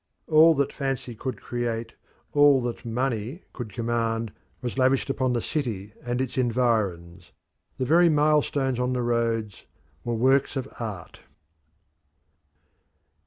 [0.25, 1.93] All that fancy could create,
[2.33, 7.31] all that money could command, was lavished upon the city and its environs
[7.77, 9.67] the very milestones on the roads
[10.03, 11.19] were works of art.